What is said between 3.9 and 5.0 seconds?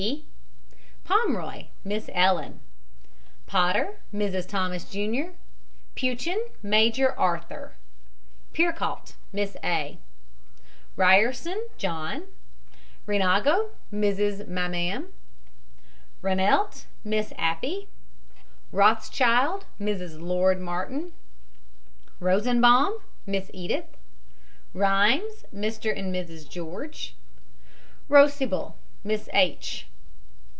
MRS. THOMAS,